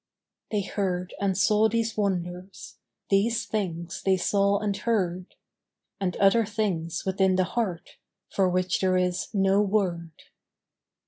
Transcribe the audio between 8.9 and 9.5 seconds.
is